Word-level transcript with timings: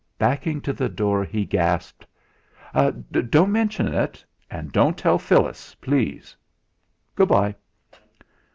Backing 0.17 0.61
to 0.61 0.73
the 0.73 0.89
door, 0.89 1.23
he 1.23 1.45
gasped: 1.45 2.07
"Don't 2.73 3.51
mention 3.51 3.87
it; 3.87 4.25
and 4.49 4.59
and 4.61 4.71
don't 4.71 4.97
tell 4.97 5.19
Phyllis, 5.19 5.75
please. 5.75 6.35
Good 7.13 7.27
bye!" 7.29 7.53